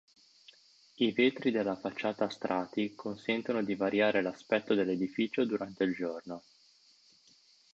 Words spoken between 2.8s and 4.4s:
consentono di variare